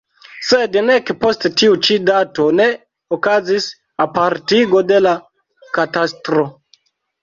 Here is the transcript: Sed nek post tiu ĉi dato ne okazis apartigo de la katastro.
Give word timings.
Sed 0.45 0.77
nek 0.85 1.11
post 1.23 1.45
tiu 1.63 1.77
ĉi 1.89 1.99
dato 2.09 2.47
ne 2.61 2.67
okazis 3.19 3.71
apartigo 4.09 4.85
de 4.93 5.03
la 5.09 5.17
katastro. 5.81 6.53